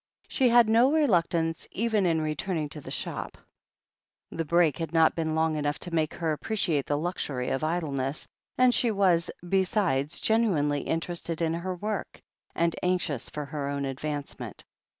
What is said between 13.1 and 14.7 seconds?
for her own advancement.